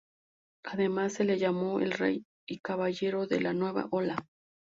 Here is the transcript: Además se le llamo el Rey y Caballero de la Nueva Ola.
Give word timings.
Además 0.63 1.13
se 1.13 1.25
le 1.25 1.35
llamo 1.35 1.79
el 1.79 1.91
Rey 1.91 2.25
y 2.49 2.57
Caballero 2.57 3.27
de 3.27 3.39
la 3.39 3.53
Nueva 3.53 3.87
Ola. 3.91 4.15